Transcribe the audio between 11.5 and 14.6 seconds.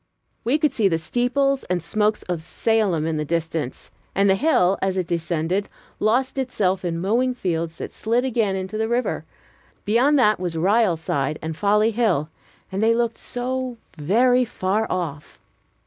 Folly Hill, and they looked so very